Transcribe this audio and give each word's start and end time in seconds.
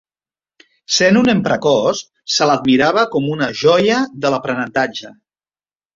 Sent 0.99 1.19
un 1.19 1.27
nen 1.31 1.43
precoç, 1.49 2.01
se 2.37 2.47
l'admirava 2.53 3.03
com 3.17 3.31
una 3.35 3.51
joia 3.63 4.03
de 4.25 4.33
l'aprenentatge. 4.37 5.13